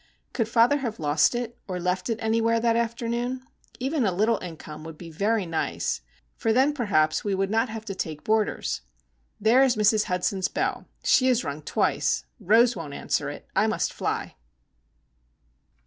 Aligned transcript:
Could 0.33 0.47
father 0.49 0.77
have 0.77 0.99
lost 0.99 1.35
it, 1.35 1.59
or 1.67 1.79
left 1.79 2.09
it 2.09 2.17
anywhere 2.23 2.59
that 2.59 2.75
afternoon? 2.75 3.45
Even 3.79 4.03
a 4.03 4.11
little 4.11 4.39
income 4.41 4.83
would 4.83 4.97
be 4.97 5.11
very 5.11 5.45
nice,—for 5.45 6.51
then 6.51 6.73
perhaps 6.73 7.23
we 7.23 7.35
would 7.35 7.51
not 7.51 7.69
have 7.69 7.85
to 7.85 7.93
take 7.93 8.23
boarders. 8.23 8.81
There 9.39 9.61
is 9.61 9.75
Mrs. 9.75 10.05
Hudson's 10.05 10.47
bell! 10.47 10.87
She 11.03 11.27
has 11.27 11.43
rung 11.43 11.61
twice. 11.61 12.25
Rose 12.39 12.75
won't 12.75 12.95
answer 12.95 13.29
it. 13.29 13.47
I 13.55 13.67
must 13.67 13.93
fly! 13.93 14.33